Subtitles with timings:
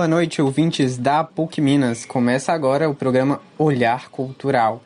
[0.00, 2.06] Boa noite, ouvintes da PUC Minas.
[2.06, 4.82] Começa agora o programa Olhar Cultural,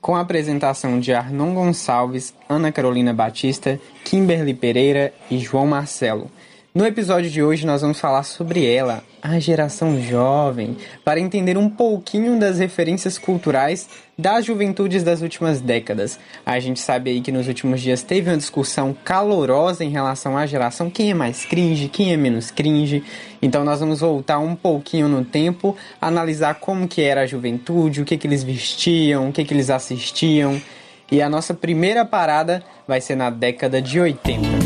[0.00, 6.30] com a apresentação de Arnon Gonçalves, Ana Carolina Batista, Kimberly Pereira e João Marcelo.
[6.76, 11.70] No episódio de hoje nós vamos falar sobre ela, a geração jovem, para entender um
[11.70, 13.88] pouquinho das referências culturais
[14.18, 16.18] das juventudes das últimas décadas.
[16.44, 20.46] A gente sabe aí que nos últimos dias teve uma discussão calorosa em relação à
[20.46, 23.04] geração, quem é mais cringe, quem é menos cringe.
[23.40, 28.04] Então nós vamos voltar um pouquinho no tempo, analisar como que era a juventude, o
[28.04, 30.60] que que eles vestiam, o que que eles assistiam.
[31.08, 34.63] E a nossa primeira parada vai ser na década de 80.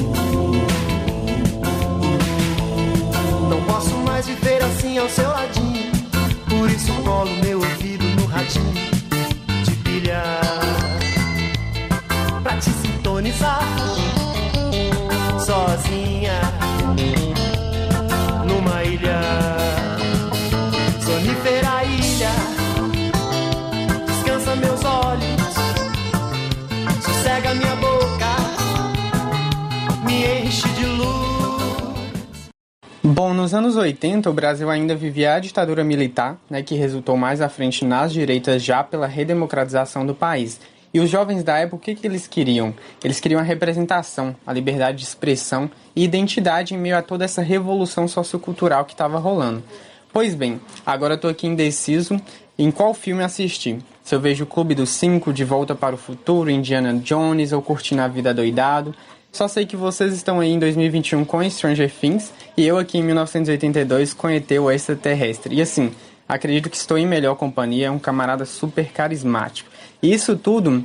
[7.28, 8.72] Colo meu ouvido no radinho
[9.64, 10.22] de pilha.
[12.42, 13.67] Pra te sintonizar
[33.38, 37.48] nos anos 80, o Brasil ainda vivia a ditadura militar, né, que resultou mais à
[37.48, 40.60] frente nas direitas já pela redemocratização do país.
[40.92, 42.74] E os jovens da época, o que, que eles queriam?
[43.04, 47.40] Eles queriam a representação, a liberdade de expressão e identidade em meio a toda essa
[47.40, 49.62] revolução sociocultural que estava rolando.
[50.12, 52.20] Pois bem, agora estou aqui indeciso
[52.58, 53.78] em qual filme assistir.
[54.02, 57.62] Se eu vejo o Clube dos Cinco, De Volta para o Futuro, Indiana Jones ou
[57.62, 58.92] Curtindo a Vida Doidado,
[59.32, 63.02] só sei que vocês estão aí em 2021 com Stranger Things e eu aqui em
[63.02, 65.54] 1982 com ET o Extraterrestre.
[65.54, 65.92] E assim,
[66.28, 69.70] acredito que estou em melhor companhia, é um camarada super carismático.
[70.02, 70.82] E isso tudo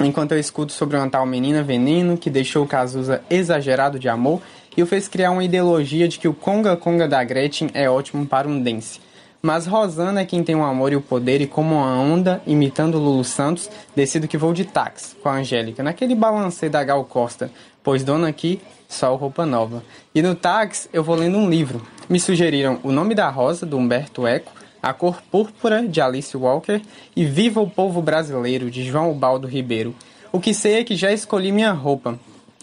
[0.00, 4.42] enquanto eu escuto sobre uma tal menina veneno que deixou o Cazuza exagerado de amor
[4.76, 8.26] e o fez criar uma ideologia de que o Conga Conga da Gretchen é ótimo
[8.26, 9.00] para um dance.
[9.40, 12.98] Mas Rosana é quem tem o amor e o poder, e como uma onda, imitando
[12.98, 17.50] Lulu Santos, decido que vou de táxi com a Angélica, naquele balanceio da Gal Costa,
[17.86, 19.80] pois dona aqui, só roupa nova.
[20.12, 21.80] E no táxi eu vou lendo um livro.
[22.08, 24.50] Me sugeriram O Nome da Rosa, do Humberto Eco,
[24.82, 26.82] A Cor Púrpura, de Alice Walker,
[27.14, 29.94] e Viva o Povo Brasileiro, de João Baldo Ribeiro.
[30.32, 32.18] O que sei é que já escolhi minha roupa.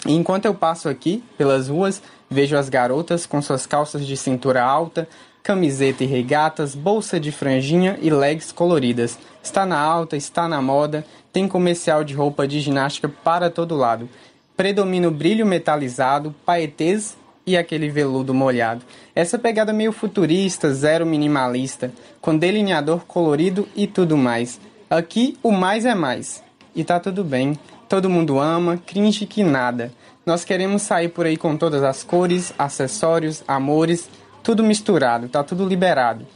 [0.06, 4.62] E enquanto eu passo aqui, pelas ruas, vejo as garotas com suas calças de cintura
[4.62, 5.07] alta,
[5.41, 9.17] camiseta e regatas, bolsa de franjinha e legs coloridas.
[9.41, 14.09] Está na alta, está na moda, tem comercial de roupa de ginástica para todo lado.
[14.55, 18.83] Predomina o brilho metalizado, paetês e aquele veludo molhado.
[19.15, 21.91] Essa pegada meio futurista, zero minimalista,
[22.21, 24.59] com delineador colorido e tudo mais.
[24.89, 26.43] Aqui o mais é mais.
[26.75, 27.57] E tá tudo bem.
[27.89, 29.91] Todo mundo ama, cringe que nada.
[30.25, 34.09] Nós queremos sair por aí com todas as cores, acessórios, amores
[34.43, 36.27] tudo misturado, tá tudo liberado.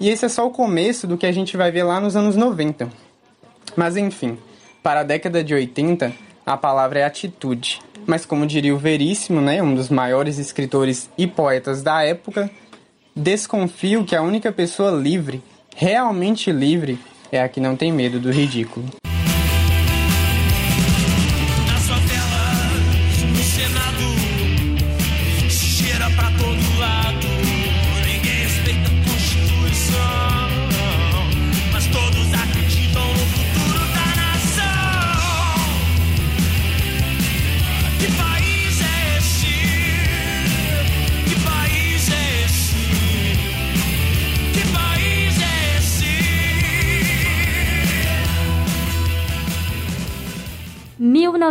[0.00, 2.34] E esse é só o começo do que a gente vai ver lá nos anos
[2.34, 2.90] 90.
[3.76, 4.36] Mas enfim,
[4.82, 6.12] para a década de 80,
[6.44, 7.80] a palavra é atitude.
[8.06, 12.50] Mas como diria o Veríssimo, né, um dos maiores escritores e poetas da época,
[13.14, 15.42] desconfio que a única pessoa livre,
[15.76, 16.98] realmente livre,
[17.30, 18.86] é a que não tem medo do ridículo.–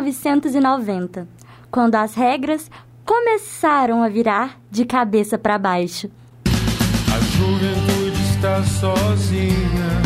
[0.01, 1.28] 1990,
[1.69, 2.69] quando as regras
[3.06, 6.09] começaram a virar de cabeça para baixo.
[6.45, 10.01] A juventude está sozinha,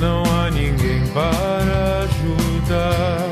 [0.00, 3.30] não há ninguém para ajudar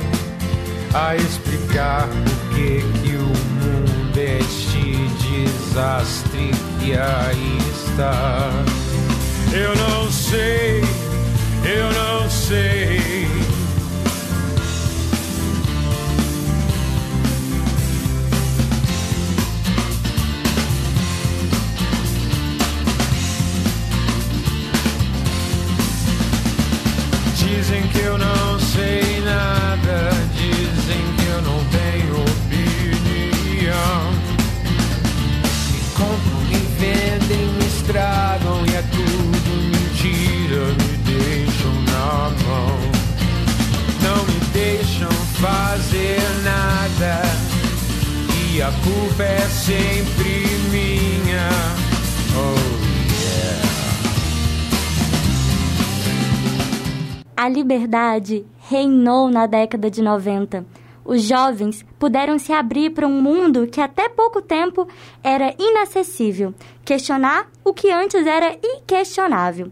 [0.95, 2.85] a explicar por que,
[3.17, 6.51] o mundo é este desastre
[6.81, 8.51] que aí está.
[9.53, 10.54] Eu não sei,
[48.65, 51.51] a culpa é sempre minha.
[52.35, 52.57] Oh,
[53.23, 53.63] yeah.
[57.37, 60.65] A liberdade reinou na década de 90.
[61.05, 64.89] Os jovens puderam se abrir para um mundo que até pouco tempo
[65.23, 69.71] era inacessível, questionar o que antes era inquestionável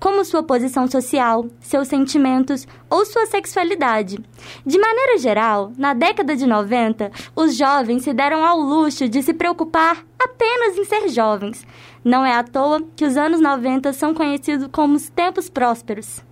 [0.00, 4.18] como sua posição social, seus sentimentos ou sua sexualidade.
[4.64, 9.34] De maneira geral, na década de 90, os jovens se deram ao luxo de se
[9.34, 11.66] preocupar apenas em ser jovens.
[12.02, 16.24] Não é à toa que os anos 90 são conhecidos como os tempos prósperos.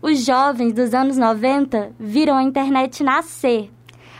[0.00, 3.70] Os jovens dos anos 90 viram a internet nascer.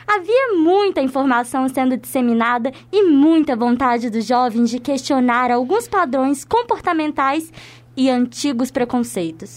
[0.07, 7.51] Havia muita informação sendo disseminada e muita vontade dos jovens de questionar alguns padrões comportamentais
[7.97, 9.55] e antigos preconceitos.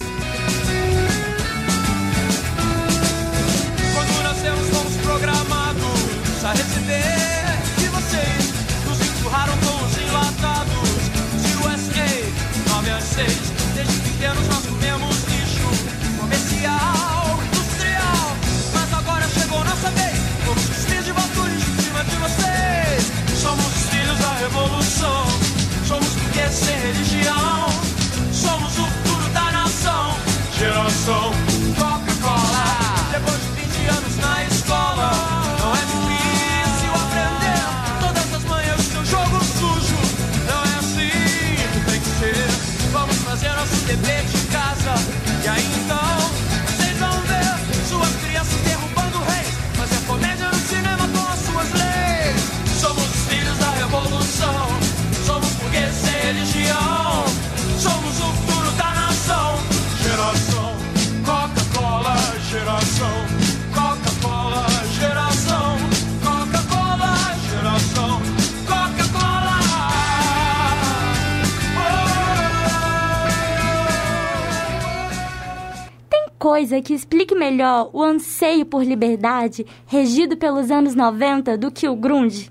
[76.80, 81.94] Coisa que explique melhor o anseio por liberdade regido pelos anos 90 do que o
[81.94, 82.50] grunge?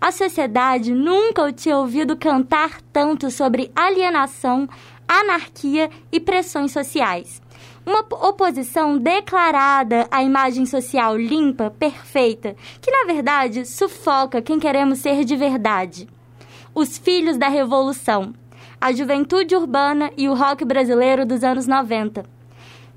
[0.00, 4.68] A sociedade nunca o tinha ouvido cantar tanto sobre alienação,
[5.06, 7.40] anarquia e pressões sociais.
[7.84, 15.24] Uma oposição declarada à imagem social limpa, perfeita, que na verdade sufoca quem queremos ser
[15.24, 16.08] de verdade.
[16.74, 18.32] Os filhos da revolução,
[18.80, 22.39] a juventude urbana e o rock brasileiro dos anos 90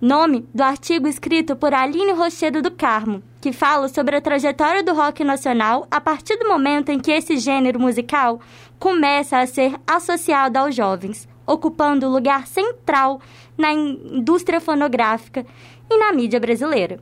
[0.04, 4.94] nome do artigo escrito por Aline Rochedo do Carmo, que fala sobre a trajetória do
[4.94, 8.42] rock nacional a partir do momento em que esse gênero musical
[8.78, 13.22] começa a ser associado aos jovens, ocupando lugar central
[13.58, 15.46] na indústria fonográfica
[15.90, 17.00] e na mídia brasileira.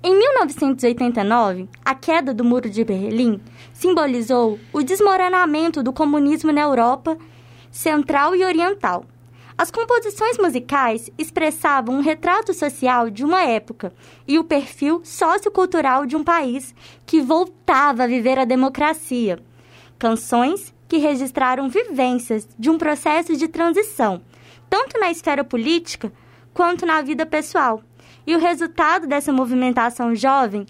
[0.00, 3.40] Em 1989, a queda do Muro de Berlim
[3.72, 7.18] simbolizou o desmoronamento do comunismo na Europa
[7.72, 9.04] Central e Oriental.
[9.58, 13.92] As composições musicais expressavam um retrato social de uma época
[14.24, 16.72] e o perfil sociocultural de um país
[17.04, 19.40] que voltava a viver a democracia.
[19.98, 24.22] Canções que registraram vivências de um processo de transição,
[24.70, 26.12] tanto na esfera política
[26.54, 27.82] quanto na vida pessoal.
[28.24, 30.66] E o resultado dessa movimentação jovem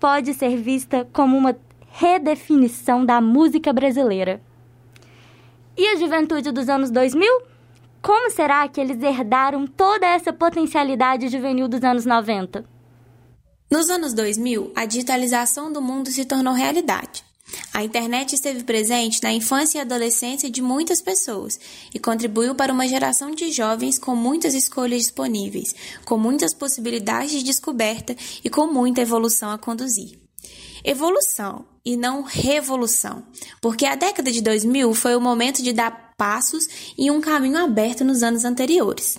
[0.00, 1.56] pode ser vista como uma
[1.92, 4.42] redefinição da música brasileira.
[5.76, 7.51] E a juventude dos anos 2000?
[8.02, 12.64] Como será que eles herdaram toda essa potencialidade juvenil dos anos 90?
[13.70, 17.24] Nos anos 2000, a digitalização do mundo se tornou realidade.
[17.72, 21.60] A internet esteve presente na infância e adolescência de muitas pessoas
[21.94, 25.72] e contribuiu para uma geração de jovens com muitas escolhas disponíveis,
[26.04, 30.21] com muitas possibilidades de descoberta e com muita evolução a conduzir.
[30.84, 33.22] Evolução e não revolução,
[33.60, 38.04] porque a década de 2000 foi o momento de dar passos em um caminho aberto
[38.04, 39.16] nos anos anteriores.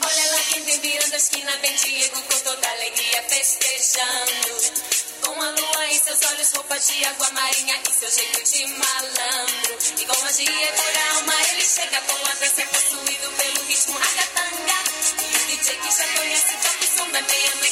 [0.00, 5.07] Olha lá quem vem virando a esquina, vem Diego com toda alegria festejando.
[5.28, 9.78] Com a lua em seus olhos, roupa de água marinha e seu jeito de malandro.
[9.98, 14.78] E com magia por alma, ele chega com a dança possuído pelo ritmo ragatanga.
[15.20, 17.67] E o DJ que já conhece toca o som da meia-noite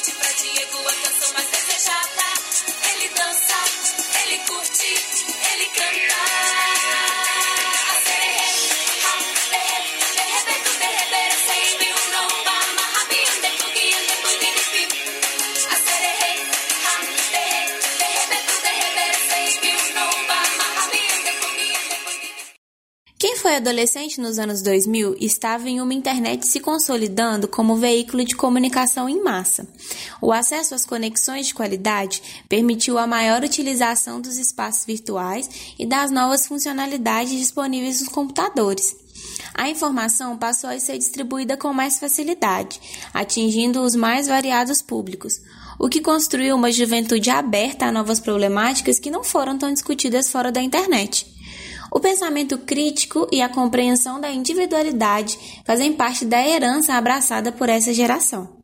[23.56, 29.22] adolescente nos anos 2000, estava em uma internet se consolidando como veículo de comunicação em
[29.22, 29.66] massa.
[30.20, 35.48] O acesso às conexões de qualidade permitiu a maior utilização dos espaços virtuais
[35.78, 38.96] e das novas funcionalidades disponíveis nos computadores.
[39.54, 42.80] A informação passou a ser distribuída com mais facilidade,
[43.12, 45.40] atingindo os mais variados públicos,
[45.78, 50.52] o que construiu uma juventude aberta a novas problemáticas que não foram tão discutidas fora
[50.52, 51.35] da internet.
[51.96, 57.90] O pensamento crítico e a compreensão da individualidade fazem parte da herança abraçada por essa
[57.94, 58.55] geração.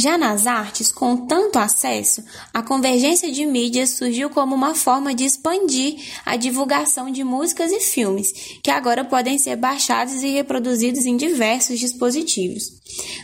[0.00, 2.22] Já nas artes, com tanto acesso,
[2.54, 7.80] a convergência de mídias surgiu como uma forma de expandir a divulgação de músicas e
[7.80, 12.74] filmes, que agora podem ser baixados e reproduzidos em diversos dispositivos.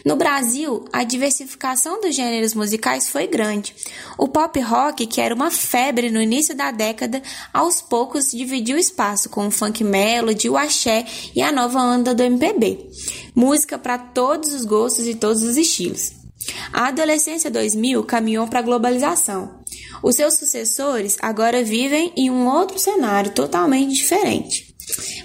[0.04, 3.72] No Brasil, a diversificação dos gêneros musicais foi grande.
[4.18, 9.30] O pop rock, que era uma febre no início da década, aos poucos dividiu espaço
[9.30, 12.90] com o funk melody, o axé e a nova onda do MPB.
[13.32, 16.23] Música para todos os gostos e todos os estilos.
[16.72, 19.60] A adolescência 2000 caminhou para a globalização.
[20.02, 24.74] Os seus sucessores agora vivem em um outro cenário totalmente diferente.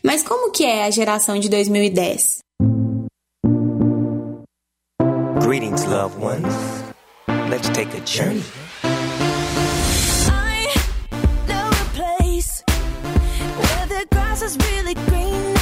[0.03, 2.39] Mas como que é a geração de 2010?
[5.41, 6.53] Greetings, loved ones.
[7.49, 8.43] Let's take a journey.
[10.31, 10.67] I
[11.47, 12.63] know a place
[13.57, 15.58] where the grass is really greener.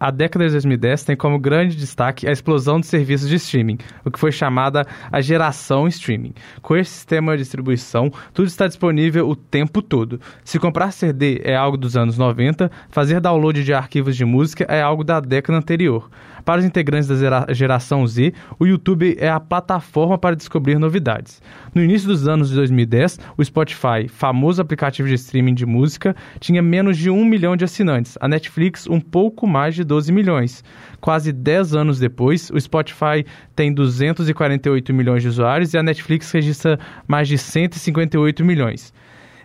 [0.00, 4.10] A década de 2010 tem como grande destaque a explosão de serviços de streaming, o
[4.10, 6.32] que foi chamada a geração streaming.
[6.62, 10.18] Com esse sistema de distribuição, tudo está disponível o tempo todo.
[10.42, 14.80] Se comprar CD é algo dos anos 90, fazer download de arquivos de música é
[14.80, 16.08] algo da década anterior.
[16.44, 21.40] Para os integrantes da gera- geração Z, o YouTube é a plataforma para descobrir novidades.
[21.74, 26.62] No início dos anos de 2010, o Spotify, famoso aplicativo de streaming de música, tinha
[26.62, 28.16] menos de 1 milhão de assinantes.
[28.20, 30.64] A Netflix, um pouco mais de 12 milhões.
[31.00, 36.78] Quase 10 anos depois, o Spotify tem 248 milhões de usuários e a Netflix registra
[37.06, 38.92] mais de 158 milhões.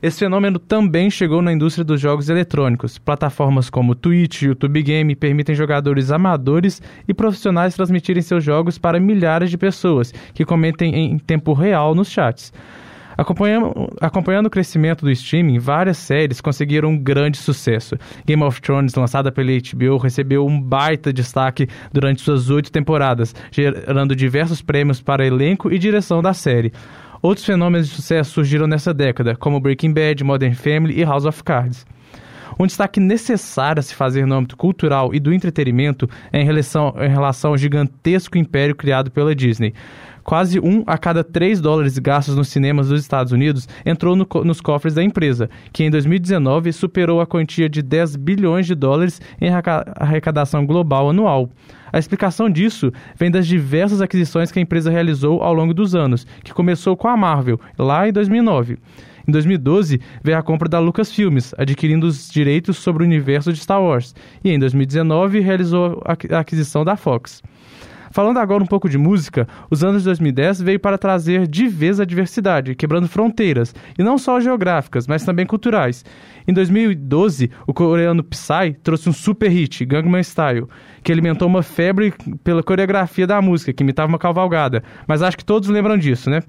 [0.01, 2.97] Esse fenômeno também chegou na indústria dos jogos eletrônicos.
[2.97, 8.99] Plataformas como Twitch e YouTube Game permitem jogadores amadores e profissionais transmitirem seus jogos para
[8.99, 12.51] milhares de pessoas que comentem em tempo real nos chats.
[13.17, 17.95] Acompanhando, acompanhando o crescimento do streaming, várias séries conseguiram um grande sucesso.
[18.25, 24.15] Game of Thrones, lançada pela HBO, recebeu um baita destaque durante suas oito temporadas, gerando
[24.15, 26.73] diversos prêmios para elenco e direção da série.
[27.25, 31.43] Outros fenômenos de sucesso surgiram nessa década, como Breaking Bad, Modern Family e House of
[31.43, 31.83] Cards.
[32.59, 36.93] Um destaque necessário a se fazer no âmbito cultural e do entretenimento é em relação,
[36.99, 39.73] em relação ao gigantesco império criado pela Disney.
[40.23, 44.61] Quase um a cada três dólares gastos nos cinemas dos Estados Unidos entrou no nos
[44.61, 49.49] cofres da empresa, que em 2019 superou a quantia de 10 bilhões de dólares em
[49.49, 51.49] arreca- arrecadação global anual.
[51.91, 56.25] A explicação disso vem das diversas aquisições que a empresa realizou ao longo dos anos,
[56.43, 58.77] que começou com a Marvel, lá em 2009.
[59.27, 63.81] Em 2012, veio a compra da Lucasfilmes, adquirindo os direitos sobre o universo de Star
[63.81, 64.13] Wars,
[64.43, 67.41] e em 2019 realizou a aqui- a aquisição da Fox.
[68.15, 71.99] Falando agora um pouco de música, os anos de 2010 veio para trazer de vez
[71.99, 76.05] a diversidade, quebrando fronteiras, e não só geográficas, mas também culturais.
[76.47, 80.65] Em 2012, o coreano Psy trouxe um super hit, Gangnam Style,
[81.03, 84.81] que alimentou uma febre pela coreografia da música, que imitava uma cavalgada.
[85.05, 86.39] Mas acho que todos lembram disso, né?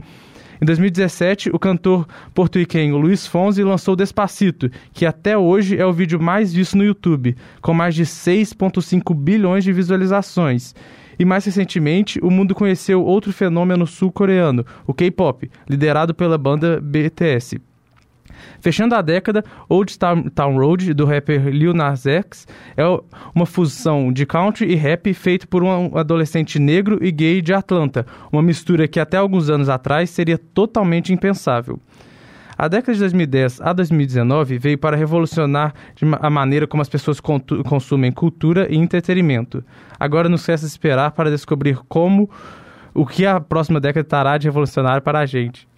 [0.63, 6.23] Em 2017, o cantor porto-riquenho Luiz Fonsi lançou Despacito, que até hoje é o vídeo
[6.23, 10.73] mais visto no YouTube, com mais de 6,5 bilhões de visualizações.
[11.19, 17.61] E mais recentemente, o mundo conheceu outro fenômeno sul-coreano, o K-pop, liderado pela banda BTS.
[18.61, 22.47] Fechando a década, Old Town Road, do rapper Lil Nas X,
[22.77, 22.83] é
[23.35, 28.07] uma fusão de country e rap feito por um adolescente negro e gay de Atlanta,
[28.33, 31.81] uma mistura que até alguns anos atrás seria totalmente impensável.
[32.59, 35.75] A década de 2010 a 2019 veio para revolucionar
[36.21, 39.63] a maneira como as pessoas consumem cultura e entretenimento.
[40.01, 42.31] Agora nos resta esperar para descobrir como
[42.95, 45.69] o que a próxima década trará de revolucionário para a gente.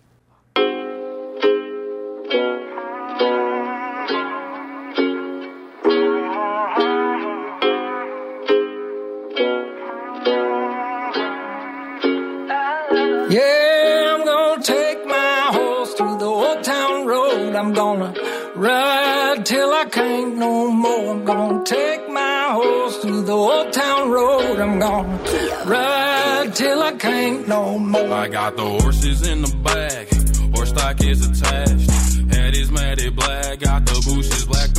[21.28, 24.58] Gonna take my horse through the old town road.
[24.58, 25.18] I'm gonna
[25.66, 28.12] ride till I can't no more.
[28.12, 30.08] I got the horses in the back,
[30.54, 31.90] horse stock is attached.
[32.34, 34.70] Head is matted black, got the bushes black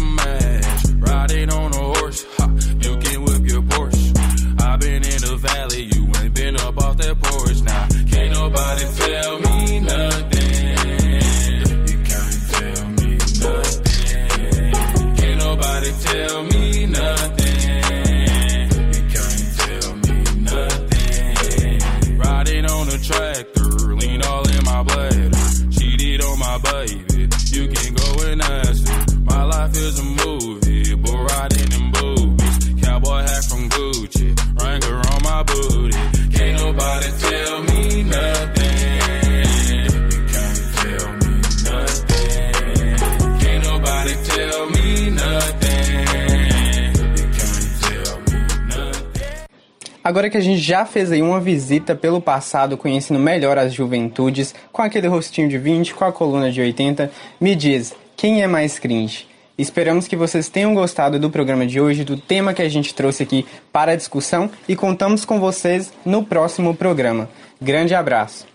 [50.09, 54.55] Agora que a gente já fez aí uma visita pelo passado, conhecendo melhor as juventudes,
[54.73, 58.79] com aquele rostinho de 20, com a coluna de 80, me diz, quem é mais
[58.79, 59.27] cringe?
[59.55, 63.21] Esperamos que vocês tenham gostado do programa de hoje, do tema que a gente trouxe
[63.21, 67.29] aqui para a discussão e contamos com vocês no próximo programa.
[67.61, 68.48] Grande abraço!